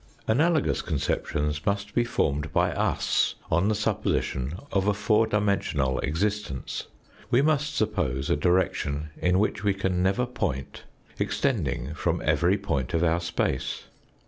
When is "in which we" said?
9.21-9.75